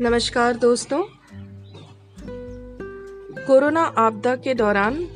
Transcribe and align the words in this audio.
नमस्कार 0.00 0.56
दोस्तों। 0.56 1.02
कोरोना 3.46 3.80
आपदा 3.80 4.36
के 4.36 4.54
दौरान 4.54 5.08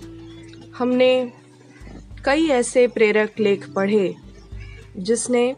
हमने 0.79 1.33
कई 2.25 2.49
ऐसे 2.49 2.87
प्रेरक 2.87 3.31
लेख 3.41 3.69
पढ़े, 3.71 4.15
जिसने 4.97 5.57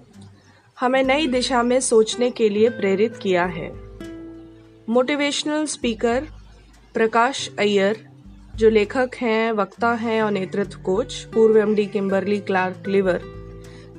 हमें 0.80 1.02
नई 1.02 1.26
दिशा 1.26 1.62
में 1.62 1.80
सोचने 1.80 2.30
के 2.30 2.48
लिए 2.48 2.68
प्रेरित 2.68 3.16
किया 3.16 3.44
है। 3.44 3.72
मोटिवेशनल 4.88 5.64
स्पीकर 5.66 6.26
प्रकाश 6.94 7.50
अय्यर, 7.58 8.06
जो 8.56 8.70
लेखक 8.70 9.10
हैं, 9.16 9.52
वक्ता 9.52 9.92
हैं 9.92 10.22
और 10.22 10.30
नेतृत्व 10.30 10.78
कोच 10.78 11.14
पूर्व 11.34 11.58
एमडी 11.58 11.86
किम्बरली 11.86 12.38
क्लार्क 12.40 12.88
लिवर 12.88 13.20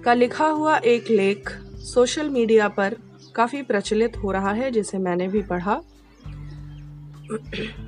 का 0.06 0.14
लिखा 0.14 0.48
हुआ 0.48 0.78
एक 0.78 1.10
लेख 1.10 1.50
सोशल 1.78 2.30
मीडिया 2.30 2.68
पर 2.68 2.96
काफ़ी 3.36 3.62
प्रचलित 3.62 4.18
हो 4.18 4.32
रहा 4.32 4.52
है, 4.52 4.72
जिसे 4.72 4.98
मैंने 4.98 5.28
भी 5.28 5.42
पढ़ा। 5.42 5.82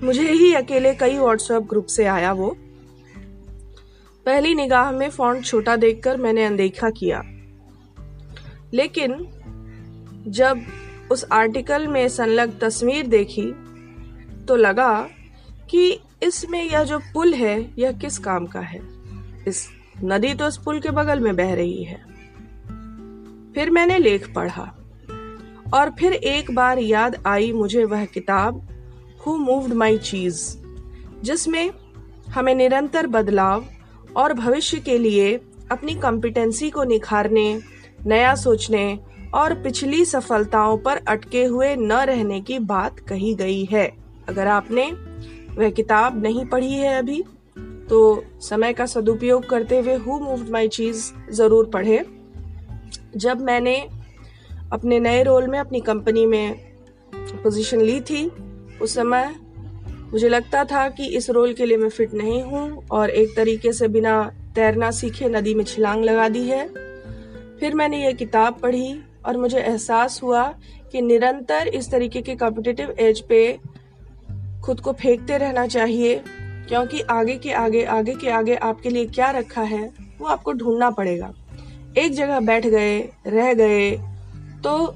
मुझे 0.04 0.32
ही 0.32 0.54
अकेले 0.54 0.96
कई 0.96 1.18
व्हाट्सएप 1.18 1.64
ग्रुप 1.64 1.86
से 1.86 2.06
आया 2.06 2.34
वो। 2.34 2.58
पहली 4.26 4.56
निगाह 4.56 4.92
में 4.92 5.10
फॉन्ट 5.10 5.46
छोटा 5.46 5.76
देखकर 5.76 6.18
मैंने 6.18 6.46
अनदेखा 6.46 6.90
किया। 6.90 7.22
लेकिन 8.74 9.28
जब 10.28 10.60
उस 11.12 11.26
आर्टिकल 11.32 11.88
में 11.88 12.08
संलग्न 12.08 12.58
तस्वीर 12.58 13.08
देखी 13.08 13.52
तो 14.46 14.56
लगा 14.56 15.10
कि 15.70 16.00
इसमें 16.24 16.64
यह 16.64 16.84
जो 16.84 17.00
पुल 17.00 17.34
है, 17.34 17.74
यह 17.78 17.92
किस 17.92 18.18
काम 18.18 18.46
का 18.46 18.60
है? 18.60 18.80
इस 19.48 19.70
नदी 20.04 20.34
तो 20.34 20.48
इस 20.48 20.58
पुल 20.58 20.80
के 20.80 20.90
बगल 20.90 21.20
में 21.20 21.36
बह 21.36 21.54
रही 21.54 21.84
है। 21.84 22.04
फिर 23.54 23.70
मैंने 23.70 23.98
लेख 23.98 24.34
पढ़ा। 24.34 24.77
और 25.74 25.90
फिर 26.00 26.14
एक 26.14 26.52
बार 26.52 26.80
याद 26.80 27.16
आई 27.26 27.52
मुझे 27.52 27.84
वह 27.86 28.06
किताब 28.06 28.62
हु 29.26 29.38
मूव्ड 29.38 29.74
माई 29.74 29.98
चीज़ 29.98 30.42
जिसमें 31.22 31.70
हमें 32.30 32.54
निरंतर 32.56 33.08
बदलाव 33.08 33.66
और 34.18 34.34
भविष्य 34.34 34.80
के 34.80 34.98
लिए 34.98 35.36
अपनी 35.72 35.96
कॉम्पिटेंसी 35.96 36.70
को 36.70 36.84
निखारने, 36.84 37.60
नया 38.06 38.34
सोचने 38.36 39.00
और 39.34 39.54
पिछली 39.54 40.04
सफलताओं 40.06 40.78
पर 40.78 40.98
अटके 41.08 41.44
हुए 41.46 41.76
न 41.76 41.92
रहने 41.92 42.40
की 42.42 42.60
बात 42.60 43.00
कही 43.00 43.34
गई 43.36 43.64
है। 43.66 43.88
अगर 44.30 44.48
आपने 44.48 44.92
वह 45.58 45.70
किताब 45.70 46.22
नहीं 46.24 46.46
पढ़ी 46.46 46.74
है 46.74 46.98
अभी 47.00 47.24
तो 47.90 48.24
समय 48.42 48.74
का 48.74 48.86
सदुपयोग 48.86 49.50
करते 49.50 49.80
हुए 49.80 49.96
हु 49.96 50.20
मूव्ड 50.20 50.50
माई 50.50 50.68
चीज़ 50.68 51.12
ज़रूर 51.32 51.70
पढ़े। 51.70 52.04
जब 53.16 53.42
मैंने 53.42 53.78
अपने 54.74 55.00
नए 55.00 55.24
रोल 55.24 55.48
में, 55.48 55.60
अपनी 55.60 55.80
कंपनी 55.82 56.26
में 56.26 56.56
पोजीशन 57.14 57.82
ली 57.82 58.00
थी। 58.02 58.26
उस 58.82 58.94
समय 58.96 59.34
मुझे 60.12 60.30
लगता 60.30 60.64
था 60.64 60.88
कि 60.90 61.06
इस 61.18 61.30
रोल 61.30 61.54
के 61.54 61.66
लिए 61.66 61.78
मैं 61.78 61.90
फिट 61.90 62.14
नहीं 62.14 62.42
हूँ 62.44 62.86
और 62.92 63.10
एक 63.12 63.36
तरीके 63.36 63.72
से 63.74 63.88
बिना 63.88 64.22
तैरना 64.56 64.92
सीखे 64.92 65.30
नदी 65.30 65.54
में 65.54 65.64
छिलांग 65.64 66.04
लगा 66.04 66.28
दी 66.30 66.44
है। 66.44 66.68
फिर 67.60 67.76
मैंने 67.76 68.04
ये 68.04 68.14
किताब 68.14 68.60
पढ़ी 68.60 69.00
और 69.26 69.38
मुझे 69.38 69.60
एहसास 69.60 70.20
हुआ 70.24 70.44
कि 70.92 71.02
निरंतर 71.02 71.68
इस 71.68 71.90
तरीके 71.92 72.22
के 72.22 72.36
कॉम्पिटिटिव 72.36 72.92
एज 73.00 73.20
पे 73.22 73.60
खुद 74.66 74.80
को 74.80 74.92
फेंकते 74.94 75.38
रहना 75.38 75.66
चाहिए, 75.68 76.22
क्योंकि 76.70 77.02
आगे 77.02 77.36
के 77.38 77.52
आगे 77.54 77.84
आगे 77.86 78.14
के 78.16 78.30
आगे 78.30 78.56
आपके 78.56 78.90
लिए 78.90 79.06
क्या 79.08 79.30
रखा 79.32 79.62
है, 79.64 79.90
वो 80.20 80.28
आपको 80.28 80.54
ढूंढना 80.54 80.90
पड़ेगा। 80.92 81.34
एक 81.98 82.14
जगह 82.14 82.40
बैठ 82.42 82.68
गए, 82.68 83.00
रह 83.28 83.54
गए 83.54 83.92
तो 84.64 84.96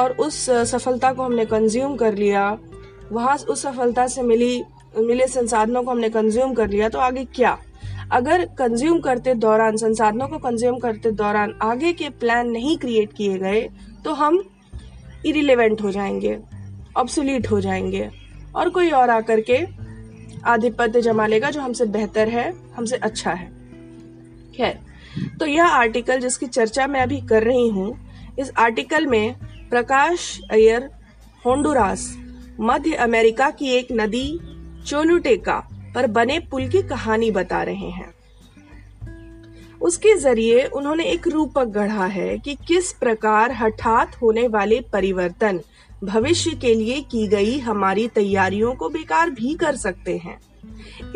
और 0.00 0.12
उस 0.12 0.38
सफलता 0.50 1.12
को 1.12 1.22
हमने 1.22 1.44
कंज्यूम 1.44 1.96
कर 1.96 2.14
लिया। 2.14 2.58
वहाँ 3.12 3.36
उस 3.36 3.62
सफलता 3.62 4.06
से 4.06 4.22
मिली, 4.22 4.62
मिले 4.98 5.26
संसाधनों 5.26 5.82
को 5.82 5.90
हमने 5.90 6.08
कंज्यूम 6.10 6.54
कर 6.54 6.68
लिया 6.68 6.88
तो 6.88 6.98
आगे 6.98 7.24
क्या? 7.24 7.58
अगर 8.12 8.44
कंज्यूम 8.58 9.00
करते 9.00 9.34
दौरान, 9.34 9.76
संसाधनों 9.76 10.28
को 10.28 10.38
कंज्यूम 10.38 10.78
करते 10.78 11.10
दौरान 11.10 11.54
आगे 11.62 11.92
के 11.92 12.08
प्लान 12.10 12.48
नहीं 12.48 12.76
क्रिएट 12.78 13.12
किए 13.12 13.38
गए 13.38 13.68
तो 14.04 14.12
हम 14.12 14.42
इरिलेवेंट 15.26 15.82
हो 15.82 15.90
जाएँगे 15.90 16.38
ऑब्सोलीट 16.96 17.50
हो 17.50 17.60
जाएँगे। 17.60 18.10
और 18.56 18.68
कोई 18.68 18.90
और 18.90 19.10
आकर 19.10 19.40
के 19.40 19.58
आधिपत्य 20.44 21.00
जमा 21.02 21.26
लेगा 21.26 21.50
जो 21.50 21.60
हमसे 21.60 21.84
बेहतर 21.86 22.28
है, 22.28 22.52
हमसे 22.76 22.96
अच्छा 22.96 23.30
है। 23.30 23.46
खैर 24.56 24.78
तो 25.40 25.46
यह 25.46 25.66
आर्टिकल 25.66 26.20
जिसकी 26.20 26.46
चर्चा 26.46 26.86
मैं 26.86 27.00
अभी 27.00 27.20
कर 27.20 27.42
रही 27.42 27.68
हूँ 27.68 28.09
इस 28.38 28.52
आर्टिकल 28.58 29.06
में 29.06 29.34
प्रकाश 29.70 30.40
अयर 30.50 30.90
होंडुरास, 31.46 32.18
मध्य 32.60 32.94
अमेरिका 32.94 33.50
की 33.50 33.68
एक 33.68 33.88
नदी, 33.92 34.40
चोलुटेका 34.86 35.68
पर 35.94 36.06
बने 36.06 36.38
पुल 36.38 36.68
की 36.68 36.82
कहानी 36.82 37.30
बता 37.30 37.62
रहे 37.62 37.90
हैं। 37.90 38.14
उसके 39.80 40.16
ज़रिए 40.16 40.64
उन्होंने 40.64 41.04
एक 41.04 41.28
रूपक 41.28 41.64
गढ़ा 41.64 42.06
है 42.06 42.38
कि 42.38 42.54
किस 42.54 42.92
प्रकार 42.92 43.52
हठात 43.52 44.22
होने 44.22 44.48
वाले 44.48 44.80
परिवर्तन 44.80 45.60
भविष्य 46.04 46.50
के 46.50 46.74
लिए 46.74 47.00
की 47.00 47.28
गई 47.28 47.58
हमारी 47.58 48.08
तैयारियों 48.08 48.74
को 48.74 48.88
बेकार 48.88 49.30
भी 49.30 49.54
कर 49.54 49.76
सकते 49.76 50.16
हैं। 50.18 50.40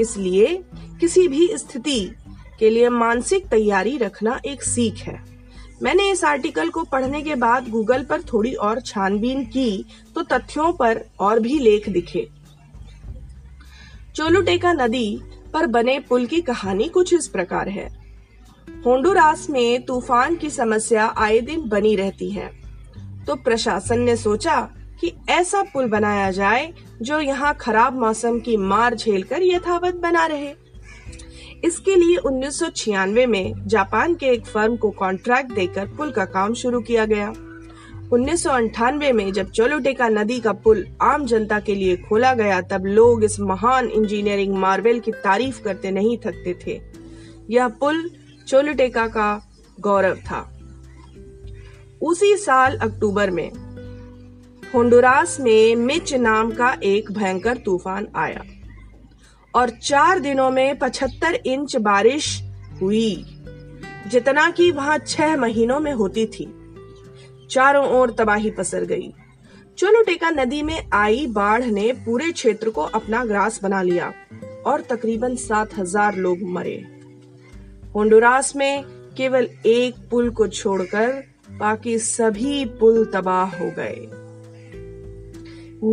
इसलिए 0.00 0.64
किसी 1.00 1.28
भी 1.28 1.48
स्थिति 1.54 2.14
के 2.58 2.70
लिए 2.70 2.88
मानसिक 2.88 3.46
तैयारी 3.46 3.98
रखना 3.98 4.40
एक 4.46 4.62
सीख 4.62 4.94
है। 4.94 5.33
मैंने 5.84 6.10
इस 6.10 6.22
आर्टिकल 6.24 6.68
को 6.68 6.82
पढ़ने 6.82 7.20
के 7.22 7.34
बाद 7.34 7.68
गूगल 7.68 8.02
पर 8.02 8.22
थोड़ी 8.22 8.52
और 8.54 8.80
छानबीन 8.80 9.44
की 9.46 9.84
तो 10.14 10.22
तथ्यों 10.22 10.72
पर 10.72 11.00
और 11.20 11.40
भी 11.40 11.58
लेख 11.58 11.88
दिखे। 11.88 12.26
चोलुटेका 14.16 14.72
नदी 14.72 15.20
पर 15.52 15.66
बने 15.66 15.98
पुल 16.00 16.26
की 16.26 16.40
कहानी 16.40 16.88
कुछ 16.88 17.12
इस 17.14 17.28
प्रकार 17.28 17.68
है। 17.68 17.86
होंडुरास 18.86 19.46
में 19.50 19.84
तूफ़ान 19.84 20.36
की 20.36 20.50
समस्या 20.50 21.06
आए 21.06 21.40
दिन 21.40 21.68
बनी 21.68 21.94
रहती 21.96 22.30
है। 22.30 22.50
तो 23.26 23.34
प्रशासन 23.34 24.00
ने 24.00 24.16
सोचा 24.16 24.60
कि 25.00 25.12
ऐसा 25.30 25.62
पुल 25.62 25.88
बनाया 25.88 26.30
जाए 26.30 26.72
जो 27.02 27.20
यहाँ 27.20 27.54
खराब 27.54 27.98
मौसम 27.98 28.38
की 28.40 28.56
मार 28.56 28.94
झेलकर 28.94 29.42
यथावत 29.42 29.94
बना 29.94 30.26
रहे। 30.26 30.54
इसके 31.64 31.94
लिए 31.96 32.16
उन्नीस 32.16 32.58
सौ 32.58 32.68
छियानवे 32.68 33.26
में 33.26 33.54
जापान 33.66 34.14
के 34.14 34.26
एक 34.26 34.46
फर्म 34.46 34.76
को 34.76 34.90
कॉन्ट्रैक्ट 34.90 35.52
देकर 35.52 35.86
पुल 35.86 36.10
का 36.10 36.24
काम 36.24 36.54
शुरू 36.54 36.80
किया 36.80 37.04
गया। 37.04 37.32
उन्नीस 38.12 38.46
में 38.46 39.32
जब 39.32 39.50
चोलोटेका 39.50 40.08
नदी 40.08 40.40
का 40.40 40.52
पुल 40.52 40.86
आम 41.02 41.26
जनता 41.26 41.60
के 41.60 41.74
लिए 41.74 41.96
खोला 41.96 42.34
गया, 42.34 42.60
तब 42.60 42.86
लोग 42.86 43.24
इस 43.24 43.40
महान 43.40 43.88
इंजीनियरिंग 43.88 44.54
मार्वेल 44.54 45.00
की 45.00 45.12
तारीफ़ 45.12 45.62
करते 45.62 45.90
नहीं 45.90 46.18
थकते 46.18 46.58
थे। 46.66 46.80
यह 47.50 47.68
पुल 47.68 48.10
चोलोटेका 48.48 49.06
का 49.06 49.42
गौरव 49.80 50.14
था। 50.14 50.50
उसी 52.02 52.36
साल 52.36 52.76
अक्टूबर 52.76 53.30
में 53.30 53.50
होंडुरास 54.74 55.40
में 55.40 55.76
मिच 55.76 56.14
नाम 56.14 56.50
का 56.50 56.76
एक 56.82 57.12
भयंकर 57.12 57.56
तूफ़ान 57.56 58.08
आया। 58.16 58.44
और 59.54 59.70
चार 59.70 60.18
दिनों 60.20 60.50
में 60.50 60.78
पचहत्तर 60.78 61.34
इंच 61.46 61.76
बारिश 61.76 62.40
हुई, 62.82 63.24
जितना 64.06 64.50
कि 64.50 64.70
वहाँ 64.70 64.98
छह 64.98 65.36
महीनों 65.36 65.80
में 65.80 65.92
होती 65.92 66.26
थी। 66.26 66.46
चारों 67.50 67.86
ओर 67.90 68.14
तबाही 68.18 68.50
पसर 68.50 68.84
गई। 68.84 69.12
चोलोटेका 69.78 70.30
नदी 70.30 70.62
में 70.62 70.88
आई 70.92 71.26
बाढ़ 71.26 71.64
ने 71.64 71.92
पूरे 72.04 72.30
क्षेत्र 72.32 72.70
को 72.70 72.82
अपना 72.94 73.24
ग्रास 73.24 73.60
बना 73.62 73.82
लिया 73.82 74.12
और 74.66 74.80
तकरीबन 74.80 75.34
सात 75.36 75.76
हज़ार 75.78 76.16
लोग 76.16 76.42
मरे। 76.48 76.76
होंडुरास 77.94 78.54
में 78.56 78.84
केवल 79.16 79.48
एक 79.66 79.94
पुल 80.10 80.30
को 80.30 80.46
छोड़कर 80.48 81.22
बाकी 81.50 81.98
सभी 81.98 82.64
पुल 82.80 83.04
तबाह 83.04 83.56
हो 83.56 83.70
गए। 83.70 84.08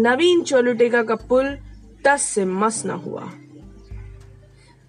नवीन 0.02 0.42
चोलुटेगा 0.42 1.04
का 1.04 1.16
पुल 1.16 1.56
तस 2.06 2.22
से 2.26 2.46
मस 2.46 2.84
न 2.86 2.90
हुआ। 3.00 3.32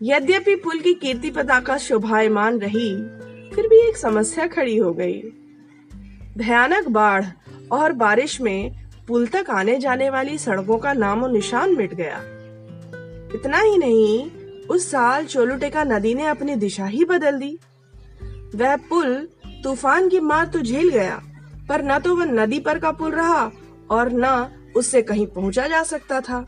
यद्यपि 0.03 0.55
पुल 0.55 0.79
की 0.79 0.95
कीर्ति 0.95 1.31
पताका 1.31 1.77
शोभायमान 1.79 2.59
रही, 2.59 2.95
फिर 3.51 3.69
भी 3.69 3.77
एक 3.89 3.97
समस्या 3.97 4.47
खड़ी 4.47 4.77
हो 4.77 4.93
गई। 4.93 5.21
भयानक 6.39 6.89
बाढ़ 6.89 7.25
और 7.73 7.93
बारिश 7.93 8.41
में 8.41 8.73
पुल 9.09 9.27
तक 9.27 9.51
आने 9.51 9.79
जाने 9.79 10.11
वाली 10.11 10.39
सड़कों 10.39 10.79
का 10.79 10.93
नामो 10.93 11.27
निशान 11.27 11.77
मिट 11.77 11.95
गया। 11.95 12.19
इतना 13.35 13.59
ही 13.59 13.79
नहीं, 13.79 14.31
उस 14.67 14.91
साल 14.91 15.27
चोलुटेका 15.27 15.85
नदी 15.85 16.15
ने 16.15 16.27
अपनी 16.27 16.57
दिशा 16.57 16.87
ही 16.87 17.05
बदल 17.05 17.39
दी। 17.39 17.59
वह 18.55 18.77
पुल 18.77 19.29
तूफ़ान 19.65 20.09
की 20.09 20.21
मार 20.21 20.47
तो 20.47 20.61
झेल 20.61 20.89
गया, 20.89 21.23
पर 21.69 21.83
न 21.83 21.99
तो 21.99 22.17
वह 22.17 22.25
नदी 22.25 22.61
पर 22.61 22.79
का 22.79 22.93
पुल 22.93 23.11
रहा 23.11 23.51
और 23.91 24.11
न 24.13 24.49
उससे 24.77 25.03
कहीं 25.03 25.27
पहुँचा 25.27 25.67
जा 25.67 25.83
सकता 25.83 26.21
था। 26.21 26.47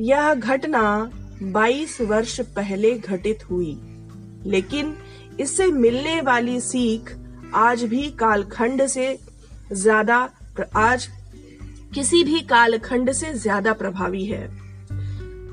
यह 0.00 0.34
घटना 0.34 1.10
22 1.42 2.00
वर्ष 2.00 2.40
पहले 2.40 2.92
घटित 2.92 3.50
हुई। 3.50 3.78
लेकिन 4.46 4.94
इससे 5.40 5.66
मिलने 5.66 6.20
वाली 6.20 6.60
सीख 6.60 7.16
आज 7.54 7.84
भी 7.84 8.10
कालखंड 8.10 8.86
से 8.86 9.18
ज़्यादा 9.72 10.16
आज 10.76 11.08
किसी 11.94 12.22
भी 12.24 12.40
कालखंड 12.40 13.12
से 13.12 13.32
ज़्यादा 13.34 13.72
प्रभावी 13.72 14.24
है। 14.24 14.44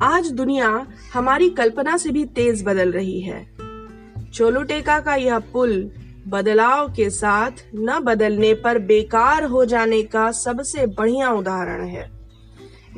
आज 0.04 0.32
दुनिया 0.32 0.86
हमारी 1.14 1.50
कल्पना 1.50 1.98
से 1.98 2.12
भी 2.12 2.26
तेज 2.26 2.64
बदल 2.64 2.92
रही 2.92 3.20
है। 3.22 3.46
चोलुटेका 4.34 5.00
का 5.00 5.16
यह 5.16 5.40
पुल 5.54 5.92
बदलाव 6.28 6.88
के 6.94 7.10
साथ 7.10 7.64
न 7.76 8.00
बदलने 8.00 8.54
पर 8.54 8.80
बेकार 8.80 9.44
हो 9.44 9.66
जाने 9.66 10.02
का 10.04 10.32
सबसे 10.32 10.86
बढ़िया 10.86 11.32
उदाहरण 11.32 11.86
है। 11.86 12.17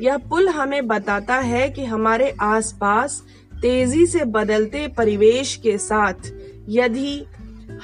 यह 0.00 0.16
पुल 0.30 0.48
हमें 0.48 0.86
बताता 0.86 1.36
है 1.36 1.68
कि 1.70 1.84
हमारे 1.84 2.34
आसपास 2.40 3.22
तेज़ी 3.62 4.06
से 4.06 4.24
बदलते 4.24 4.86
परिवेश 4.88 5.56
के 5.56 5.78
साथ 5.78 6.32
यदि 6.68 7.24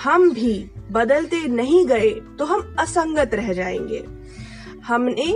हम 0.04 0.30
भी 0.32 0.70
बदलते 0.92 1.48
नहीं 1.48 1.86
गए 1.86 2.10
तो 2.38 2.44
हम 2.44 2.74
असंगत 2.78 3.34
रह 3.34 3.52
जाएँगे। 3.52 4.04
हमने 4.84 5.32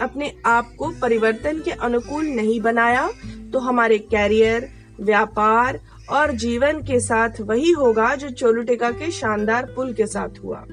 अपने 0.00 0.32
आप 0.46 0.72
को 0.78 0.90
परिवर्तन 1.02 1.58
के 1.58 1.70
अनुकूल 1.70 2.26
नहीं 2.26 2.60
बनाया 2.60 3.10
तो 3.52 3.58
हमारे 3.58 3.98
कैरियर, 3.98 4.68
व्यापार 5.00 5.80
और 6.10 6.32
जीवन 6.32 6.80
के 6.82 7.00
साथ 7.00 7.40
वही 7.40 7.70
होगा 7.70 8.14
जो 8.14 8.30
चोलुटेका 8.30 8.90
के 8.90 9.10
शानदार 9.10 9.72
पुल 9.76 9.92
के 9.92 10.06
साथ 10.06 10.38
हुआ। 10.44 10.64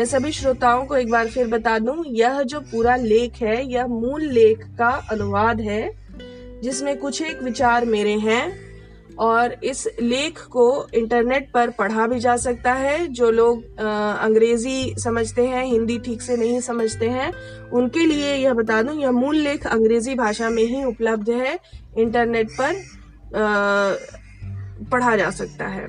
मैं 0.00 0.04
सभी 0.06 0.30
श्रोताओं 0.32 0.84
को 0.86 0.96
एक 0.96 1.10
बार 1.10 1.26
फिर 1.28 1.46
बता 1.46 1.78
दूँ 1.78 2.04
यह 2.08 2.40
जो 2.42 2.60
पूरा 2.60 2.94
लेख 2.96 3.32
है 3.32 3.56
यह 3.72 3.86
मूल 3.86 4.22
लेख 4.24 4.60
का 4.78 4.88
अनुवाद 5.10 5.60
है 5.60 5.90
जिसमें 6.62 6.96
कुछ 6.98 7.20
एक 7.22 7.42
विचार 7.42 7.84
मेरे 7.84 8.12
हैं 8.12 8.44
और 9.18 9.52
इस 9.64 9.86
लेख 10.00 10.38
को 10.50 10.64
इंटरनेट 10.94 11.50
पर 11.52 11.70
पढ़ा 11.70 12.06
भी 12.06 12.20
जा 12.20 12.36
सकता 12.36 12.72
है। 12.72 13.06
जो 13.08 13.30
लोग 13.30 13.78
अंग्रेज़ी 13.78 14.94
समझते 14.98 15.46
हैं 15.46 15.64
हिंदी 15.64 15.98
ठीक 15.98 16.22
से 16.22 16.36
नहीं 16.36 16.60
समझते 16.60 17.08
हैं 17.08 17.32
उनके 17.70 18.06
लिए 18.06 18.34
यह 18.34 18.54
बता 18.54 18.82
दूँ 18.82 19.00
यह 19.00 19.10
मूल 19.12 19.36
लेख 19.36 19.66
अंग्रेज़ी 19.66 20.14
भाषा 20.14 20.50
में 20.50 20.62
ही 20.62 20.84
उपलब्ध 20.84 21.30
है। 21.30 21.58
इंटरनेट 21.98 22.50
पर 22.60 22.72
आ, 23.36 23.94
पढ़ा 24.90 25.16
जा 25.16 25.30
सकता 25.30 25.66
है। 25.66 25.86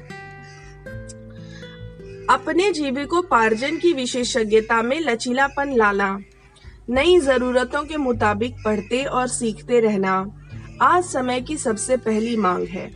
अपने 2.29 2.71
जीविकोपार्जन 2.71 3.77
की 3.77 3.93
विशेषज्ञता 3.93 4.81
में 4.81 4.99
लचीलापन 4.99 5.73
लाना, 5.73 6.19
नई 6.89 7.19
जरूरतों 7.19 7.83
के 7.83 7.97
मुताबिक 7.97 8.55
पढ़ते 8.65 9.03
और 9.03 9.27
सीखते 9.27 9.79
रहना, 9.79 10.31
आज 10.81 11.03
समय 11.03 11.41
की 11.41 11.57
सबसे 11.57 11.97
पहली 11.97 12.37
मांग 12.37 12.67
है। 12.67 12.91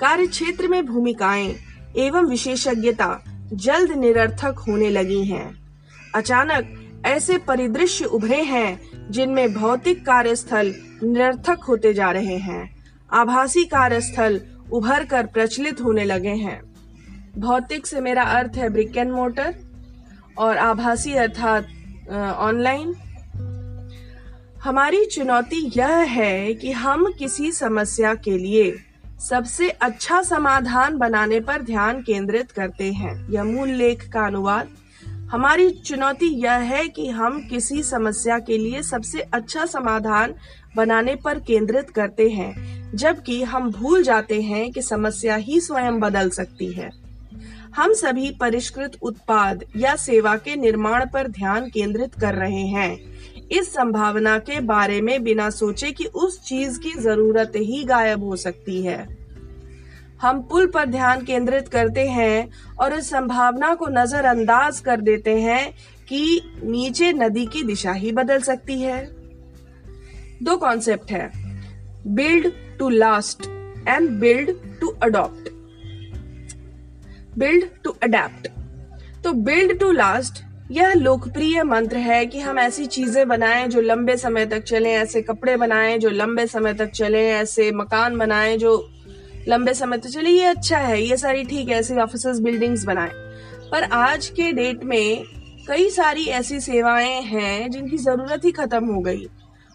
कार्य 0.00 0.26
क्षेत्र 0.26 0.68
में 0.68 0.86
भूमिकाएँ 0.86 1.56
एवं 1.96 2.24
विशेषज्ञता 2.24 3.24
जल्द 3.52 3.92
निरर्थक 3.92 4.58
होने 4.68 4.90
लगी 4.90 5.24
हैं। 5.24 5.76
अचानक 6.14 6.90
ऐसे 7.06 7.38
परिदृश्य 7.38 8.04
उभरे 8.04 8.42
हैं 8.42 8.80
जिनमें 9.10 9.54
भौतिक 9.54 10.06
कार्यस्थल 10.06 10.74
निरर्थक 11.02 11.58
होते 11.68 11.94
जा 11.94 12.10
रहे 12.10 12.36
हैं। 12.36 12.84
आभासी 13.12 13.64
कार्यस्थल 13.64 14.40
उभर 14.72 15.04
कर 15.04 15.26
प्रचलित 15.26 15.80
होने 15.80 16.04
लगे 16.04 16.28
हैं। 16.28 16.73
भौतिक 17.36 17.86
से 17.86 18.00
मेरा 18.00 18.22
अर्थ 18.22 18.56
है 18.56 18.68
ब्रिक 18.68 18.96
एंड 18.96 19.12
मोटर 19.12 19.54
और 20.38 20.56
आभासी 20.56 21.12
अर्थात 21.12 21.66
ऑनलाइन 22.38 22.94
हमारी 24.62 25.04
चुनौती 25.04 25.60
यह 25.76 25.96
है 26.10 26.54
कि 26.54 26.70
हम 26.72 27.06
किसी 27.18 27.50
समस्या 27.52 28.14
के 28.14 28.36
लिए 28.38 28.72
सबसे 29.20 29.68
अच्छा 29.68 30.22
समाधान 30.22 30.96
बनाने 30.98 31.40
पर 31.40 31.62
ध्यान 31.62 32.02
केंद्रित 32.02 32.50
करते 32.50 32.92
हैं 32.92 33.14
यह 33.30 33.44
मूल 33.44 33.68
लेख 33.68 34.08
का 34.08 34.26
अनुवाद। 34.26 34.68
हमारी 35.32 35.70
चुनौती 35.70 36.26
यह 36.42 36.52
है 36.52 36.86
कि 36.88 37.08
हम 37.08 37.40
किसी 37.48 37.82
समस्या 37.82 38.38
के 38.38 38.58
लिए 38.58 38.82
सबसे 38.82 39.20
अच्छा 39.20 39.66
समाधान 39.66 40.34
बनाने 40.76 41.14
पर 41.14 41.38
केंद्रित 41.38 41.90
करते 41.90 42.28
हैं, 42.28 42.96
जबकि 42.96 43.42
हम 43.42 43.70
भूल 43.70 44.02
जाते 44.02 44.40
हैं 44.42 44.70
कि 44.72 44.82
समस्या 44.82 45.36
ही 45.36 45.60
स्वयं 45.60 46.00
बदल 46.00 46.30
सकती 46.30 46.72
है। 46.72 46.90
हम 47.76 47.92
सभी 47.92 48.30
परिष्कृत 48.30 48.92
उत्पाद 49.02 49.64
या 49.76 49.96
सेवा 49.96 50.36
के 50.36 50.56
निर्माण 50.56 51.04
पर 51.12 51.28
ध्यान 51.28 51.70
केंद्रित 51.70 52.14
कर 52.14 52.34
रहे 52.34 52.66
हैं। 52.66 52.98
इस 53.52 53.74
संभावना 53.74 54.38
के 54.38 54.60
बारे 54.60 55.00
में 55.00 55.24
बिना 55.24 55.50
सोचे 55.50 55.90
कि 55.90 56.04
उस 56.04 56.40
चीज़ 56.44 56.78
की 56.80 56.90
ज़रूरत 56.90 57.52
ही 57.56 57.84
गायब 57.84 58.24
हो 58.24 58.36
सकती 58.36 58.82
है। 58.82 59.16
हम 60.22 60.42
पुल 60.42 60.66
पर 60.66 60.84
ध्यान 60.84 61.24
केंद्रित 61.24 61.68
करते 61.68 62.08
हैं 62.08 62.50
और 62.80 62.92
इस 62.92 63.10
संभावना 63.10 63.74
को 63.74 63.86
नजरअंदाज 63.88 64.80
कर 64.80 65.00
देते 65.00 65.40
हैं 65.40 65.74
कि 66.08 66.40
नीचे 66.64 67.12
नदी 67.12 67.46
की 67.46 67.62
दिशा 67.62 67.92
ही 67.92 68.12
बदल 68.12 68.40
सकती 68.40 68.80
है। 68.80 69.04
दो 70.42 70.56
कॉन्सेप्ट 70.56 71.10
है। 71.10 71.30
Build 72.06 72.52
to 72.78 72.88
last 72.88 73.46
and 73.88 74.10
build 74.10 74.50
to 74.80 74.86
adopt 75.02 75.53
build 77.38 77.64
to 77.84 77.90
adapt 78.02 78.48
तो 79.24 79.32
बिल्ड 79.32 79.78
टू 79.80 79.90
लास्ट 79.92 80.42
यह 80.72 80.92
लोकप्रिय 80.92 81.62
मंत्र 81.62 81.96
है 81.96 82.24
कि 82.26 82.40
हम 82.40 82.58
ऐसी 82.58 82.84
चीज़ें 82.86 83.26
बनाएँ 83.28 83.66
जो 83.68 83.80
लंबे 83.80 84.16
समय 84.16 84.46
तक 84.46 84.62
चले, 84.62 84.92
ऐसे 84.92 85.22
कपड़े 85.22 85.56
बनाएँ 85.56 85.98
जो 85.98 86.10
लंबे 86.10 86.46
समय 86.46 86.74
तक 86.74 86.90
चले, 86.90 87.26
ऐसे 87.30 87.70
मकान 87.72 88.18
बनाएँ 88.18 88.56
जो 88.56 88.76
लंबे 89.48 89.74
समय 89.74 89.98
तक 89.98 90.08
चले। 90.08 90.30
ये 90.30 90.44
अच्छा 90.44 90.78
है, 90.78 91.00
ये 91.02 91.16
सारी 91.16 91.44
ठीक 91.44 91.68
है, 91.68 91.78
ऐसी 91.78 91.96
ऑफ़िस 91.96 92.38
बिल्डिंग्स 92.40 92.84
बनाएँ। 92.84 93.10
पर 93.72 93.82
आज 93.92 94.28
के 94.28 94.50
डेट 94.52 94.84
में 94.84 95.24
कई 95.68 95.88
सारी 95.90 96.24
ऐसी 96.30 96.60
सेवाएँ 96.60 97.20
हैं 97.22 97.70
जिनकी 97.70 97.96
ज़रूरत 97.96 98.44
ही 98.44 98.52
खत्म 98.52 98.84
हो 98.86 99.00
गई। 99.00 99.26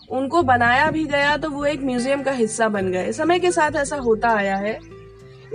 उनको 0.09 0.41
बनाया 0.43 0.89
भी 0.91 1.05
गया 1.05 1.37
तो 1.37 1.49
वो 1.49 1.65
एक 1.65 1.81
म्यूज़ियम 1.81 2.23
का 2.23 2.31
हिस्सा 2.31 2.67
बन 2.69 2.91
गए। 2.91 3.11
समय 3.11 3.39
के 3.39 3.51
साथ 3.51 3.75
ऐसा 3.75 3.95
होता 3.97 4.29
आया 4.29 4.55
है। 4.57 4.79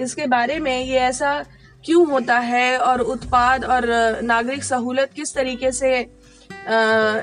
इसके 0.01 0.27
बारे 0.27 0.59
में 0.59 0.85
ये 0.85 0.99
ऐसा 0.99 1.45
क्यों 1.85 2.11
होता 2.11 2.39
है 2.39 2.79
और 2.79 3.01
उत्पाद 3.01 3.65
और 3.65 3.87
नागरिक 4.23 4.65
सहूलत 4.65 5.11
किस 5.17 5.35
तरीके 5.35 5.73
से 5.73 6.07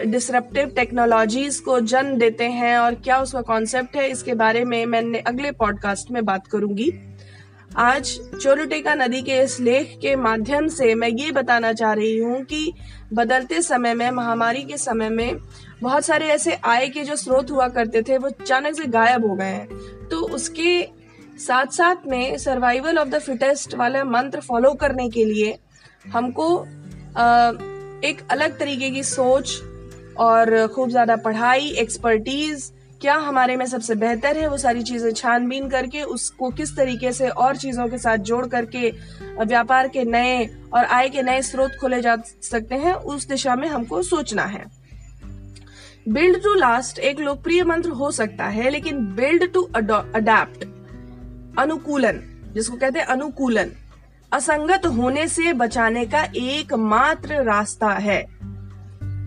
डिसरप्टिव 0.05 0.67
uh, 0.67 0.75
टेक्नोलॉजीज़ 0.75 1.61
को 1.61 1.79
जन्म 1.79 2.17
देते 2.17 2.43
हैं 2.43 2.77
और 2.77 2.95
क्या 2.95 3.21
उसका 3.21 3.41
कॉन्सेप्ट 3.41 3.95
है 3.95 4.09
इसके 4.09 4.33
बारे 4.33 4.63
में 4.65 4.85
मैंने 4.85 5.19
अगले 5.19 5.51
पॉडकास्ट 5.51 6.11
में 6.11 6.25
बात 6.25 6.47
करूँगी। 6.47 6.91
आज 7.77 8.19
चोरुटेका 8.43 8.95
नदी 8.95 9.21
के 9.21 9.41
इस 9.41 9.59
लेख 9.59 9.97
के 10.01 10.15
माध्यम 10.15 10.67
से 10.67 10.95
मैं 10.95 11.09
ये 11.09 11.31
बताना 11.31 11.73
चाह 11.73 11.93
रही 11.93 12.17
हूँ 12.17 12.43
कि 12.43 12.73
बदलते 13.13 13.61
समय 13.61 13.93
में 13.93 14.11
महामारी 14.11 14.63
के 14.63 14.77
समय 14.77 15.09
में 15.09 15.37
बहुत 15.81 16.05
सारे 16.05 16.27
ऐसे 16.27 16.53
आय 16.53 16.87
के 16.87 17.03
जो 17.03 17.15
स्रोत 17.15 17.51
हुआ 17.51 17.67
करते 17.67 18.01
थे 18.01 18.17
वो 18.17 18.27
अचानक 18.27 18.75
से 18.75 18.85
गायब 18.85 19.25
हो 19.25 19.35
गए 19.35 19.45
हैं। 19.45 19.67
तो 20.07 20.19
उसके 20.25 21.00
साथ 21.41 21.73
साथ 21.73 22.07
में 22.07 22.37
सर्वाइवल 22.37 22.97
ऑफ़ 22.97 23.09
द 23.09 23.19
फिटेस्ट 23.19 23.75
वाला 23.75 24.03
मंत्र 24.05 24.41
फॉलो 24.41 24.73
करने 24.81 25.09
के 25.09 25.25
लिए 25.25 25.57
हमको 26.13 26.47
एक 28.03 28.21
अलग 28.31 28.57
तरीके 28.59 28.89
की 28.89 29.03
सोच 29.05 29.59
और 30.19 30.67
खूब 30.67 30.89
ज़्यादा 30.89 31.15
पढ़ाई 31.15 31.69
एक्सपर्टीज 31.79 32.71
क्या 33.01 33.15
हमारे 33.17 33.55
में 33.57 33.65
सबसे 33.65 33.95
बेहतर 33.95 34.37
है, 34.37 34.47
वो 34.47 34.57
सारी 34.57 34.81
चीज़ें 34.83 35.11
छानबीन 35.11 35.69
करके 35.69 36.01
उसको 36.05 36.49
किस 36.51 36.75
तरीके 36.77 37.11
से 37.13 37.29
और 37.29 37.55
चीज़ों 37.57 37.87
के 37.87 37.97
साथ 37.97 38.17
जोड़ 38.29 38.45
करके 38.47 38.89
व्यापार 39.45 39.87
के 39.87 40.03
नए 40.05 40.45
और 40.73 40.85
आय 40.85 41.09
के 41.09 41.21
नए 41.23 41.41
स्रोत 41.41 41.71
खोले 41.81 42.01
जा 42.01 42.15
सकते 42.41 42.75
हैं, 42.75 42.93
उस 42.93 43.27
दिशा 43.27 43.55
में 43.55 43.67
हमको 43.67 44.01
सोचना 44.03 44.43
है। 44.45 44.63
बिल्ड 46.09 46.41
टू 46.43 46.53
लास्ट 46.55 46.99
एक 46.99 47.19
लोकप्रिय 47.19 47.63
मंत्र 47.63 47.89
हो 47.91 48.11
सकता 48.11 48.45
है, 48.47 48.69
लेकिन 48.69 49.05
बिल्ड 49.15 49.51
टू 49.53 49.61
अडेप्ट 49.75 50.65
अनुकूलन 51.59 52.19
जिसको 52.53 52.77
कहते 52.77 52.99
हैं 52.99 53.05
अनुकूलन। 53.05 53.71
असंगत 54.31 54.85
होने 54.87 55.27
से 55.27 55.53
बचाने 55.53 56.05
का 56.05 56.23
एकमात्र 56.35 57.43
रास्ता 57.43 57.89
है। 57.89 58.21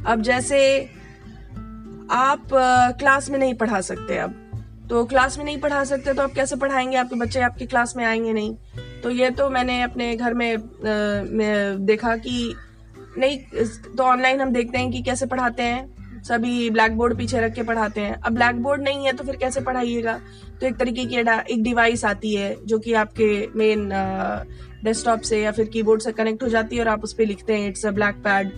अब 0.04 0.22
जैसे 0.22 0.60
आप 2.10 2.48
क्लास 2.98 3.30
में 3.30 3.38
नहीं 3.38 3.54
पढ़ा 3.54 3.80
सकते 3.80 4.18
अब 4.18 4.40
तो 4.90 5.04
क्लास 5.04 5.38
में 5.38 5.44
नहीं 5.44 5.60
पढ़ा 5.60 5.84
सकते 5.84 6.14
तो 6.14 6.22
आप 6.22 6.32
कैसे 6.32 6.56
पढ़ाएँगे? 6.56 6.96
आपके 6.96 7.16
बच्चे 7.16 7.40
आपकी 7.40 7.66
क्लास 7.66 7.96
में 7.96 8.04
आएँगे 8.04 8.32
नहीं। 8.32 8.56
तो 9.02 9.10
ये 9.10 9.30
तो 9.30 9.48
मैंने 9.50 9.82
अपने 9.82 10.16
घर 10.16 10.34
में, 10.34 10.56
आ, 10.56 10.60
में 11.30 11.84
देखा 11.86 12.16
कि 12.16 12.54
नहीं 13.18 13.38
तो 13.96 14.02
ऑनलाइन 14.02 14.40
हम 14.40 14.52
देखते 14.52 14.78
हैं 14.78 14.90
कि 14.90 15.02
कैसे 15.02 15.26
पढ़ाते 15.26 15.62
हैं। 15.62 15.93
सभी 16.24 16.68
ब्लैक 16.70 16.92
बोर्ड 16.92 17.16
पीछे 17.18 17.40
रख 17.40 17.54
के 17.54 17.62
पढ़ाते 17.62 18.00
हैं। 18.00 18.14
अब 18.16 18.34
ब्लैक 18.34 18.62
बोर्ड 18.62 18.82
नहीं 18.82 19.06
है 19.06 19.12
तो 19.12 19.24
फिर 19.24 19.36
कैसे 19.36 19.60
पढ़ाइएगा? 19.60 20.18
तो 20.60 20.66
एक 20.66 20.76
तरीके 20.76 21.04
की 21.04 21.16
एक 21.16 21.62
डिवाइस 21.62 22.04
आती 22.04 22.34
है 22.34 22.56
जो 22.66 22.78
कि 22.78 22.92
आपके 22.94 23.26
मेन 23.56 23.88
डेस्कटॉप 24.84 25.20
से 25.20 25.40
या 25.42 25.50
फिर 25.52 25.66
कीबोर्ड 25.66 26.02
से 26.02 26.12
कनेक्ट 26.12 26.42
हो 26.42 26.48
जाती 26.48 26.76
है 26.76 26.82
और 26.82 26.88
आप 26.88 27.04
उस 27.04 27.12
पर 27.12 27.26
लिखते 27.26 27.54
हैं 27.54 27.68
इट्स 27.68 27.86
अ 27.86 27.90
ब्लैक 27.90 28.14
पैड 28.24 28.50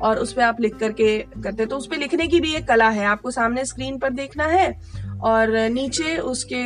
और 0.00 0.18
उस 0.18 0.32
पर 0.32 0.42
आप 0.42 0.60
लिख 0.60 0.76
करके 0.76 1.18
करते 1.18 1.62
हैं। 1.62 1.68
तो 1.68 1.76
उस 1.76 1.86
पर 1.86 1.96
लिखने 1.96 2.26
की 2.28 2.40
भी 2.40 2.54
एक 2.54 2.66
कला 2.68 2.88
है। 2.90 3.04
आपको 3.06 3.30
सामने 3.30 3.64
स्क्रीन 3.64 3.98
पर 3.98 4.10
देखना 4.12 4.44
है 4.46 4.68
और 5.22 5.56
नीचे 5.70 6.16
उसके 6.18 6.62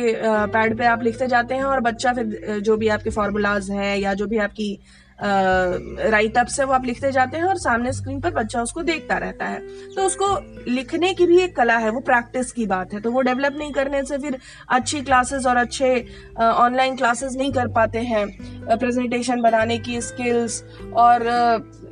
पैड 0.47 0.77
पे 0.77 0.85
आप 0.85 1.03
लिखते 1.03 1.27
जाते 1.27 1.55
हैं 1.55 1.63
और 1.63 1.79
बच्चा 1.81 2.13
फिर 2.13 2.59
जो 2.61 2.77
भी 2.77 2.87
आपके 2.87 3.09
फॉर्मूलाज 3.09 3.69
हैं 3.71 3.97
या 3.97 4.13
जो 4.13 4.27
भी 4.27 4.37
आपकी 4.39 4.77
राइट 5.21 6.37
अप 6.37 6.47
से 6.47 6.63
वो 6.63 6.73
आप 6.73 6.85
लिखते 6.85 7.11
जाते 7.11 7.37
हैं 7.37 7.43
और 7.43 7.57
सामने 7.59 7.91
स्क्रीन 7.93 8.19
पर 8.21 8.31
बच्चा 8.33 8.61
उसको 8.61 8.81
देखता 8.83 9.17
रहता 9.17 9.45
है। 9.45 9.59
तो 9.95 10.03
उसको 10.03 10.27
लिखने 10.67 11.13
की 11.13 11.25
भी 11.25 11.39
एक 11.43 11.55
कला 11.55 11.77
है 11.77 11.89
वो 11.89 11.99
प्रैक्टिस 12.01 12.51
की 12.51 12.65
बात 12.65 12.93
है। 12.93 12.99
तो 13.01 13.11
वो 13.11 13.21
डेवलप 13.21 13.55
नहीं 13.57 13.71
करने 13.71 14.03
से 14.03 14.17
फिर 14.17 14.37
अच्छी 14.69 15.01
क्लासेस 15.01 15.45
और 15.45 15.57
अच्छे 15.57 15.93
ऑनलाइन 16.39 16.95
क्लासेस 16.95 17.35
नहीं 17.37 17.51
कर 17.51 17.67
पाते 17.67 17.99
हैं 18.01 18.27
प्रेजेंटेशन 18.69 19.41
बनाने 19.41 19.77
की 19.79 19.99
स्किल्स। 20.01 20.63
और 20.95 21.27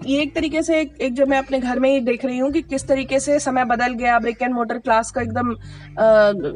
ये 0.06 0.22
एक 0.22 0.34
तरीके 0.36 0.62
से 0.62 0.80
एक, 0.82 0.94
एक 1.02 1.14
जो 1.14 1.26
मैं 1.26 1.38
अपने 1.38 1.60
घर 1.60 1.80
में 1.80 1.90
ही 1.90 2.00
देख 2.02 2.26
रही 2.26 2.38
हूँ 2.38 2.52
कि 2.52 2.62
किस 2.62 2.88
तरीके 2.88 3.20
से 3.20 3.40
समय 3.40 3.66
बदल 3.66 3.94
गया 3.94 4.20
ब्रिक 4.20 4.42
एंड 4.42 4.54
मोटर 4.54 4.78
क्लास 4.78 5.12
का 5.12 5.22
एकदम 5.22 5.52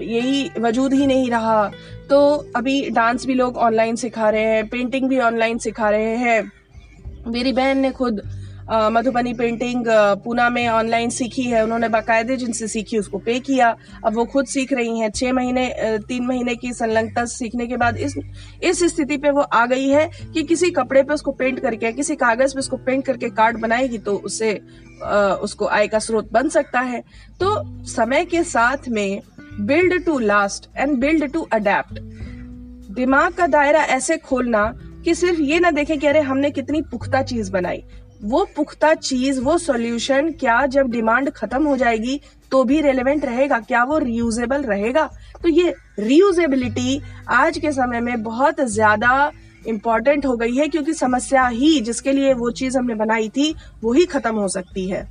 यही 0.01 0.49
वजूद 0.59 0.93
ही 0.93 1.07
नहीं 1.07 1.29
रहा। 1.31 1.65
तो 2.09 2.21
अभी 2.55 2.89
डांस 2.89 3.25
भी 3.25 3.33
लोग 3.33 3.57
ऑनलाइन 3.59 3.95
सिखा 3.95 4.29
रहे 4.29 4.45
हैं 4.45 4.67
पेंटिंग 4.69 5.09
भी 5.09 5.19
ऑनलाइन 5.19 5.57
सिखा 5.57 5.89
रहे 5.89 6.15
हैं। 6.17 6.51
मेरी 7.27 7.53
बहन 7.53 7.77
ने 7.77 7.91
खुद 7.91 8.21
मधुबनी 8.71 9.33
पेंटिंग 9.33 9.85
पूना 10.23 10.49
में 10.49 10.67
ऑनलाइन 10.69 11.09
सीखी 11.09 11.43
है। 11.43 11.63
उन्होंने 11.63 11.87
बाकायदे 11.89 12.35
जिनसे 12.37 12.67
सीखी, 12.67 12.97
उसको 12.97 13.17
पे 13.17 13.39
किया। 13.39 13.75
अब 14.05 14.15
वो 14.15 14.25
खुद 14.25 14.45
सीख 14.45 14.71
रही 14.73 14.99
हैं। 14.99 15.09
छह 15.11 15.33
महीने 15.33 15.97
तीन 16.07 16.25
महीने 16.25 16.55
की 16.55 16.71
संलग्नता 16.73 17.25
सीखने 17.25 17.67
के 17.67 17.77
बाद 17.77 17.97
इस 17.97 18.15
इस 18.63 18.83
स्थिति 18.85 19.17
पे 19.17 19.29
वो 19.29 19.41
आ 19.41 19.65
गई 19.65 19.87
है 19.87 20.09
कि 20.33 20.43
किसी 20.43 20.69
कपड़े 20.71 21.03
पे 21.03 21.13
उसको 21.13 21.31
पेंट 21.31 21.59
करके, 21.59 21.91
किसी 21.91 22.15
कागज़ 22.15 22.53
पे 22.53 22.59
उसको 22.59 22.77
पेंट 22.77 23.05
करके 23.05 23.29
कार्ड 23.31 23.59
बनाएगी 23.61 23.97
तो 23.97 24.15
उससे 24.15 24.53
उसको 25.41 25.65
आय 25.67 25.87
का 25.87 25.99
स्रोत 25.99 26.31
बन 26.33 26.49
सकता 26.49 26.79
है। 26.81 27.01
तो 27.39 27.85
समय 27.87 28.25
के 28.25 28.43
साथ 28.43 28.87
में 28.89 29.21
build 29.59 30.03
to 30.05 30.17
last 30.19 30.69
and 30.77 30.95
build 30.97 31.31
to 31.33 31.41
adapt 31.53 31.99
दिमाग 32.95 33.33
का 33.33 33.47
दायरा 33.47 33.81
ऐसे 33.89 34.17
खोलना 34.19 34.63
कि 35.03 35.15
सिर्फ़ 35.15 35.39
ये 35.41 35.59
ना 35.59 35.71
देखें 35.71 35.97
कि 35.99 36.07
अरे 36.07 36.19
हमने 36.21 36.51
कितनी 36.51 36.81
पुख्ता 36.81 37.21
चीज़ 37.23 37.51
बनाई। 37.51 37.83
वो 38.21 38.43
पुख्ता 38.55 38.93
चीज़, 38.95 39.39
वो 39.41 39.57
सॉल्यूशन 39.57 40.31
क्या 40.31 40.65
जब 40.67 40.89
डिमांड 40.91 41.29
खत्म 41.31 41.63
हो 41.65 41.75
जाएगी 41.77 42.19
तो 42.51 42.63
भी 42.63 42.79
रेलेवेंट 42.81 43.23
रहेगा? 43.25 43.59
क्या 43.59 43.83
वो 43.83 43.97
रियूजेबल 43.99 44.63
रहेगा? 44.63 45.05
तो 45.43 45.49
ये 45.49 45.73
रियूजेबिलिटी 45.99 47.01
आज 47.29 47.57
के 47.57 47.71
समय 47.71 47.99
में 47.99 48.21
बहुत 48.23 48.61
ज़्यादा 48.63 49.31
इम्पोर्टेंट 49.67 50.25
हो 50.25 50.35
गई 50.35 50.55
है, 50.55 50.67
क्योंकि 50.67 50.93
समस्या 50.93 51.47
ही 51.47 51.79
जिसके 51.81 52.11
लिए 52.11 52.33
वो 52.33 52.51
चीज़ 52.51 52.77
हमने 52.77 52.95
बनाई 52.95 53.29
थी, 53.29 53.53
वो 53.83 53.93
ही 53.93 54.05
खत्म 54.05 54.35
हो 54.35 54.47
सकती 54.49 54.87
है। 54.89 55.07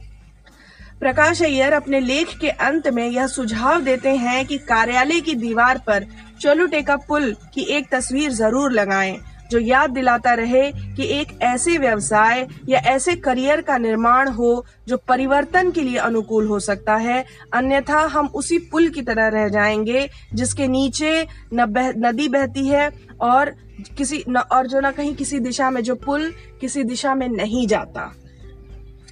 प्रकाश 1.01 1.43
अय्यर 1.43 1.73
अपने 1.73 2.01
लेख 2.01 2.37
के 2.39 2.49
अंत 2.49 2.89
में 2.89 3.07
यह 3.07 3.27
सुझाव 3.27 3.83
देते 3.83 4.11
हैं 4.17 4.45
कि 4.47 4.59
कार्यालय 4.61 5.21
की 5.21 5.35
दीवार 5.37 5.79
पर 5.87 6.07
चोलुटेका 6.41 6.97
पुल 6.99 7.33
की 7.55 7.63
एक 7.77 7.89
तस्वीर 7.93 8.31
ज़रूर 8.33 8.73
लगाएँ। 8.73 9.17
जो 9.51 9.59
याद 9.59 9.91
दिलाता 9.91 10.33
रहे 10.35 10.71
कि 10.73 11.07
एक 11.11 11.39
ऐसे 11.43 11.77
व्यवसाय 11.79 12.47
या 12.69 12.79
ऐसे 12.87 13.15
करियर 13.17 13.61
का 13.61 13.79
निर्माण 13.79 14.29
हो 14.29 14.65
जो 14.89 14.97
परिवर्तन 15.09 15.71
के 15.71 15.81
लिए 15.81 15.97
अनुकूल 15.99 16.47
हो 16.47 16.59
सकता 16.61 16.97
है। 16.97 17.25
अन्यथा 17.55 18.01
हम 18.07 18.27
उसी 18.35 18.59
पुल 18.73 18.89
की 18.89 19.03
तरह 19.03 19.29
रह 19.29 19.49
जाएँगे 19.49 20.09
जिसके 20.35 20.69
नीचे 20.69 21.27
न 21.55 21.67
बह, 21.67 21.93
नदी 21.99 22.29
बहती 22.29 22.67
है 22.69 22.91
और 23.21 23.55
किसी 23.99 24.25
न, 24.29 24.37
और 24.37 24.67
जो 24.67 24.81
ना 24.81 24.91
कहीं 24.91 25.15
किसी 25.15 25.39
दिशा 25.39 25.71
में 25.71 25.83
जो 25.83 25.95
पुल 25.97 26.33
किसी 26.61 26.83
दिशा 26.85 27.15
में 27.15 27.29
नहीं 27.29 27.67
जाता। 27.67 28.13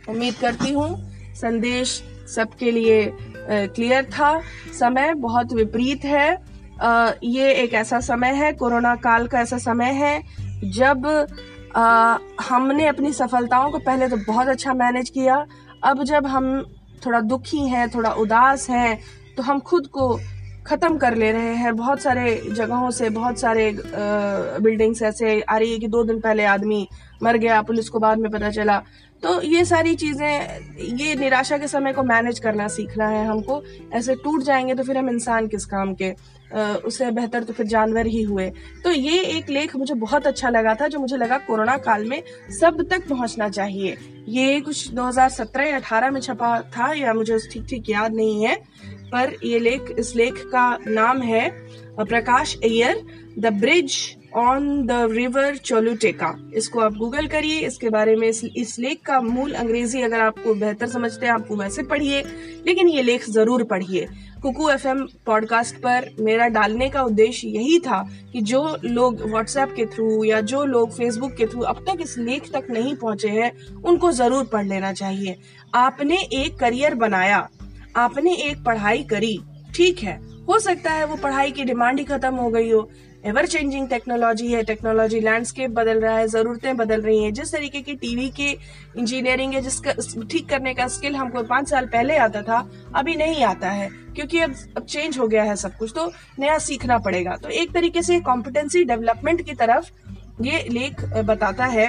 उम्मीद 0.09 0.35
करती 0.35 0.73
हूँ 0.73 1.11
संदेश 1.35 2.03
सबके 2.35 2.71
लिए 2.71 3.11
क्लियर 3.51 4.05
था। 4.05 4.41
समय 4.79 5.15
बहुत 5.15 5.53
विपरीत 5.53 6.05
है। 6.05 6.48
ये 6.81 7.53
एक 7.55 7.75
ऐसा 7.75 8.01
समय 8.01 8.33
है, 8.35 8.53
कोरोना 8.53 8.95
काल 8.97 9.27
का 9.27 9.41
ऐसा 9.41 9.59
समय 9.59 9.93
है, 9.95 10.23
जब 10.67 11.07
हमने 12.41 12.87
अपनी 12.87 13.13
सफलताओं 13.13 13.71
को 13.71 13.79
पहले 13.81 14.09
तो 14.09 14.17
बहुत 14.25 14.49
अच्छा 14.49 14.75
मैनेज 14.75 15.11
किया, 15.11 15.45
अब 15.85 16.03
जब 16.05 16.27
हम 16.27 16.63
थोड़ा 17.07 17.21
दुखी 17.23 17.67
हैं, 17.69 17.89
थोड़ा 17.91 18.11
उदास 18.13 18.69
हैं 18.71 18.99
तो 19.37 19.43
हम 19.43 19.61
खुद 19.61 19.87
को 19.89 20.19
ख़त्म 20.67 20.97
कर 20.99 21.15
ले 21.15 21.31
रहे 21.33 21.55
हैं। 21.55 21.75
बहुत 21.77 22.01
सारे 22.01 22.35
जगहों 22.49 22.91
से, 22.91 23.09
बहुत 23.11 23.39
सारे 23.41 23.71
बिल्डिंग्स 23.77 25.03
ऐसे 25.03 25.41
आ 25.41 25.57
रही 25.57 25.73
है 25.73 25.79
कि 25.79 25.89
दो 25.89 26.03
दिन 26.05 26.21
पहले 26.21 26.45
आदमी 26.47 26.87
मर 27.23 27.37
गया, 27.37 27.61
पुलिस 27.63 27.89
को 27.89 27.99
बाद 27.99 28.19
में 28.19 28.31
पता 28.31 28.51
चला। 28.51 28.83
तो 29.23 29.41
ये 29.43 29.65
सारी 29.65 29.95
चीज़ें, 29.97 30.97
ये 30.99 31.15
निराशा 31.15 31.59
के 31.59 31.69
समय 31.69 31.93
को 31.93 32.03
मैनेज 32.05 32.39
करना 32.39 32.67
सीखना 32.69 33.09
है 33.09 33.27
हमको। 33.27 33.63
ऐसे 33.93 34.15
टूट 34.15 34.43
जाएँगे 34.43 34.75
तो 34.75 34.83
फिर 34.83 34.99
हम 34.99 35.09
इंसान 35.11 35.47
किस 35.49 35.65
काम 35.67 35.95
के? 35.95 36.11
उससे 36.51 37.11
बेहतर 37.11 37.45
तो 37.45 37.53
फिर 37.53 37.67
जानवर 37.67 38.07
ही 38.07 38.23
हुए। 38.23 38.49
तो 38.85 38.91
ये 38.91 39.21
एक 39.29 39.51
लेख 39.51 39.75
मुझे 39.77 39.95
बहुत 39.97 40.27
अच्छा 40.27 40.51
लगा 40.51 40.75
था, 40.75 40.89
जो 40.89 40.99
मुझे 40.99 41.17
लगा 41.17 41.39
कोरोना 41.39 41.77
काल 41.79 42.05
में 42.05 42.23
सब 42.61 42.83
तक 42.91 43.09
पहुँचना 43.09 43.49
चाहिए। 43.49 43.97
ये 44.29 44.61
कुछ 44.61 44.89
2017 44.91 45.67
या 45.67 45.77
18 45.77 46.11
में 46.11 46.21
छपा 46.21 46.61
था, 46.71 46.93
या 46.93 47.13
मुझे 47.15 47.39
ठीक 47.53 47.67
ठीक 47.71 47.91
याद 47.91 48.15
नहीं 48.15 48.45
है, 48.45 48.55
पर 49.13 49.35
ये 49.45 49.59
लेख, 49.59 49.95
इस 49.99 50.15
लेख 50.17 50.43
का 50.47 50.79
नाम 50.87 51.23
है 51.23 51.49
Prakash 52.01 52.57
Iyer, 52.57 53.03
the 53.39 53.53
bridge 53.55 53.95
on 54.37 54.87
the 54.87 54.93
river 55.11 55.57
Choluteca 55.57 56.35
इसको 56.55 56.81
आप 56.81 56.95
गूगल 56.95 57.27
करिए 57.27 57.61
इसके 57.67 57.91
बारे 57.91 58.17
में 58.17 58.27
इस, 58.29 58.45
इस 58.47 58.79
लेख 58.79 59.01
का 59.07 59.21
मूल 59.21 59.53
अंग्रेज़ी 59.53 60.03
अगर 60.03 60.21
आपको 60.21 60.55
बेहतर 60.55 60.87
समझते 60.87 61.27
हैं 61.27 61.33
आपको 61.33 61.57
वैसे 61.57 61.83
पढ़िए 61.83 62.23
लेकिन 62.67 62.89
ये 62.89 63.03
लेख 63.03 63.29
ज़रूर 63.31 63.65
पढ़िए। 63.65 64.07
कुकू 64.43 64.69
एफएम 64.71 65.07
पॉडकास्ट 65.27 65.77
पर 65.77 66.11
मेरा 66.21 66.49
डालने 66.49 66.89
का 66.89 67.03
उद्देश्य 67.03 67.49
यही 67.49 67.79
था 67.79 68.03
कि 68.33 68.41
जो 68.43 68.63
लोग 68.85 69.23
व्हाट्सएप 69.23 69.73
के 69.77 69.87
थ्रू 69.87 70.23
या 70.25 70.41
जो 70.43 70.65
लोग 70.65 70.93
फेसबुक 70.93 71.33
के 71.33 71.47
थ्रू 71.47 71.61
अब 71.63 71.85
तक 71.89 72.03
इस 72.03 72.17
लेख 72.19 72.53
तक 72.53 72.71
नहीं 72.71 72.95
पहुँचे 72.97 73.29
हैं 73.31 73.53
उनको 73.75 74.13
ज़रूर 74.13 74.45
पढ़ 74.53 74.67
लेना 74.67 74.93
चाहिए। 74.93 75.37
आपने 75.75 76.23
एक 76.35 76.59
करियर 76.59 76.95
बनाया 76.97 77.49
आपने 77.97 78.35
एक 78.41 78.65
पढ़ाई 78.65 79.03
करी 79.11 79.39
ठीक 79.75 79.99
है 79.99 80.21
हो 80.49 80.59
सकता 80.59 80.93
है 80.93 81.05
वो 81.07 81.17
पढ़ाई 81.17 81.51
की 81.51 81.65
डिमांड 81.65 81.99
ही 81.99 82.05
खत्म 82.05 82.35
हो 82.35 82.49
गई 82.51 82.71
हो 82.71 82.89
एवर 83.25 83.47
चेंजिंग 83.47 83.89
टेक्नोलॉजी 83.89 84.51
है 84.53 84.63
टेक्नोलॉजी 84.63 85.21
लैंडस्केप 85.21 85.71
बदल 85.71 86.01
रहा 86.01 86.17
है, 86.17 86.27
जरूरतें 86.29 86.77
बदल 86.77 87.01
रही 87.03 87.23
हैं। 87.25 87.33
जिस 87.35 87.53
तरीके 87.53 87.81
की 87.81 87.95
टीवी 87.95 88.29
के 88.31 88.51
इंजीनियरिंग 88.99 89.55
है, 89.55 89.61
जिसका 89.61 89.93
ठीक 90.31 90.49
करने 90.49 90.75
का 90.75 90.87
स्किल 90.89 91.17
हमको 91.17 91.43
पाँच 91.45 91.69
साल 91.71 91.87
पहले 91.87 92.17
आता 92.19 92.43
था, 92.43 92.59
अभी 92.95 93.15
नहीं 93.17 93.45
आता 93.45 93.71
है, 93.71 93.89
क्योंकि 94.17 94.41
अब 94.41 94.55
अब 94.77 94.85
चेंज 94.85 95.19
हो 95.19 95.27
गया 95.29 95.43
है 95.43 95.57
सब 95.57 95.77
कुछ 95.77 95.93
तो 95.95 96.11
नया 96.39 96.59
सीखना 96.61 96.99
पड़ेगा। 96.99 97.37
तो 97.37 97.49
एक 97.49 97.73
तरीके 97.75 98.03
से 98.03 98.21
कॉम्पिटेंसी 98.21 98.85
डेवलपमेंट 98.85 99.43
की 99.43 99.55
तरफ़ 99.55 99.91
ये 100.43 100.67
लेख 100.71 101.05
बताता 101.25 101.65
है 101.67 101.87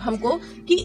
हमको 0.00 0.36
कि 0.68 0.76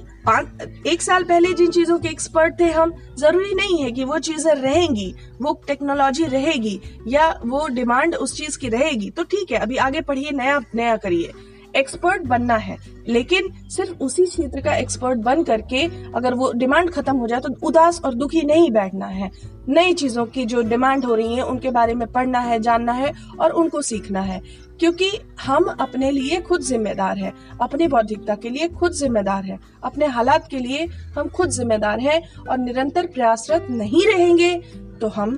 एक 0.88 1.02
साल 1.02 1.24
पहले 1.24 1.54
जिन 1.54 1.72
चीज़ों 1.72 1.98
के 2.00 2.10
एक्सपर्ट 2.10 2.60
थे 2.60 2.70
हम, 2.72 2.94
ज़रूरी 3.20 3.54
नहीं 3.56 3.82
है 3.84 3.92
कि 3.92 4.04
वो 4.04 4.20
चीज़ें 4.22 4.54
रहेंगी, 4.54 5.14
वो 5.42 5.60
टेक्नोलॉजी 5.68 6.26
रहेगी, 6.28 6.80
या 7.08 7.30
वो 7.46 7.68
डिमांड 7.70 8.16
उस 8.18 8.38
चीज़ 8.38 8.60
की 8.60 8.70
रहेगी 8.70 9.10
तो 9.10 9.24
ठीक 9.26 9.52
है, 9.52 9.58
अभी 9.60 9.78
आगे 9.80 10.02
पढ़िए, 10.04 10.32
नया 10.34 10.60
नया 10.76 10.98
करिए। 10.98 11.32
एक्सपर्ट 11.74 12.24
बनना 12.24 12.56
है, 12.56 12.78
लेकिन 13.08 13.48
सिर्फ़ 13.70 14.04
उसी 14.04 14.26
क्षेत्र 14.26 14.62
का 14.62 14.76
एक्सपर्ट 14.76 15.20
बन 15.20 15.44
करके 15.44 15.84
अगर 16.16 16.34
वो 16.34 16.52
डिमांड 16.54 16.90
खत्म 16.92 17.16
हो 17.18 17.28
जाए 17.28 17.40
तो 17.40 17.50
उदास 17.68 18.00
और 18.06 18.14
दुखी 18.14 18.42
नहीं 18.44 18.70
बैठना 18.72 19.06
है। 19.08 19.30
नई 19.70 19.94
चीज़ों 19.94 20.26
की 20.26 20.46
जो 20.46 20.62
डिमांड 20.64 21.06
हो 21.06 21.16
रही 21.16 21.36
है, 21.36 21.44
उनके 21.44 21.70
बारे 21.72 21.94
में 21.94 22.08
पढ़ना 22.08 22.40
है, 22.40 22.60
जानना 22.60 22.94
है, 22.94 23.12
और 23.40 23.52
उनको 23.52 23.82
सीखना 23.82 24.22
है। 24.22 24.42
क्योंकि 24.80 25.10
हम 25.42 25.64
अपने 25.80 26.12
लिए 26.12 26.40
खुद 26.42 26.62
जिम्मेदार 26.62 27.18
है, 27.18 27.34
अपनी 27.62 27.88
बौद्धिकता 27.88 28.36
के 28.36 28.50
लिए 28.50 28.68
खुद 28.68 28.92
जिम्मेदार 28.92 29.44
है, 29.44 29.60
अपने 29.84 30.06
हालात 30.06 30.48
के 30.52 30.60
लिए 30.60 30.86
हम 31.18 31.28
खुद 31.28 31.50
जिम्मेदार 31.50 32.00
हैं 32.00 32.22
और 32.50 32.58
निरंतर 32.58 33.06
प्रयासरत 33.06 33.68
नहीं 33.70 34.06
रहेंगे 34.08 34.56
तो 35.02 35.08
हम 35.08 35.36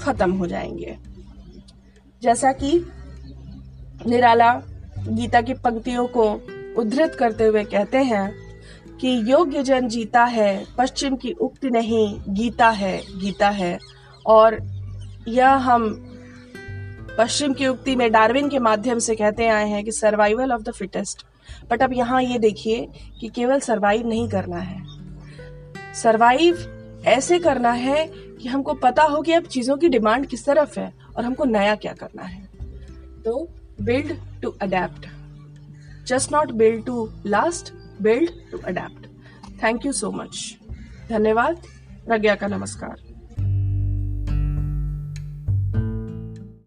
खत्म 0.00 0.32
हो 0.32 0.46
जाएँगे। 0.46 0.96
जैसा 2.22 2.52
कि 2.52 2.72
निराला 4.06 4.52
गीता 5.08 5.40
की 5.40 5.54
पंक्तियों 5.54 6.06
को 6.06 6.30
उद्धृत 6.78 7.14
करते 7.14 7.44
हुए 7.44 7.64
कहते 7.64 7.98
हैं 7.98 8.32
कि 9.00 9.32
योग्य 9.32 9.62
जन 9.62 9.88
जीता 9.88 10.24
है, 10.24 10.64
पश्चिम 10.78 11.16
की 11.16 11.32
उक्ति 11.32 11.70
नहीं, 11.70 12.20
गीता 12.28 12.68
है 12.70 12.98
गीता 13.20 13.48
है, 13.48 13.78
और 14.26 14.58
यह 15.28 15.50
हम 15.50 16.12
पश्चिम 17.18 17.52
की 17.54 17.66
उक्ति 17.66 17.94
में 17.96 18.10
डार्विन 18.12 18.48
के 18.48 18.58
माध्यम 18.58 18.98
से 18.98 19.14
कहते 19.16 19.46
आए 19.48 19.68
हैं 19.68 19.84
कि 19.84 19.92
survival 19.92 20.52
of 20.52 20.62
the 20.62 20.70
fittest 20.70 21.24
but 21.70 21.82
अब 21.82 21.92
यहाँ 21.92 22.22
ये 22.22 22.38
देखिए 22.38 22.86
कि 23.20 23.28
केवल 23.28 23.60
सर्वाइव 23.60 24.06
नहीं 24.08 24.28
करना 24.28 24.56
है। 24.56 25.94
सर्वाइव 25.94 27.02
ऐसे 27.06 27.38
करना 27.38 27.70
है 27.70 28.06
कि 28.06 28.48
हमको 28.48 28.74
पता 28.74 29.02
हो 29.02 29.22
कि 29.22 29.32
अब 29.32 29.44
चीज़ों 29.46 29.76
की 29.76 29.88
डिमांड 29.88 30.26
किस 30.26 30.44
तरफ़ 30.46 30.78
है 30.80 30.92
और 31.16 31.24
हमको 31.24 31.44
नया 31.44 31.74
क्या 31.74 31.92
करना 31.92 32.22
है। 32.22 32.44
तो 33.24 33.48
build 33.80 34.12
to 34.42 34.54
adapt 34.62 35.06
just 36.06 36.32
not 36.32 36.52
build 36.52 36.84
to 36.86 37.08
last 37.26 37.72
build 38.02 38.30
to 38.50 38.58
adapt 38.58 39.06
thank 39.62 39.86
you 39.86 39.92
so 39.92 40.10
much 40.12 40.56
धन्यवाद। 41.08 41.62
प्रज्ञा 42.06 42.34
का 42.34 42.46
नमस्कार। 42.48 43.05